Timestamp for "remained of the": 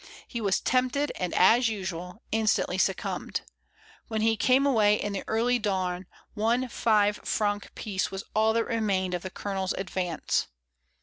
8.65-9.29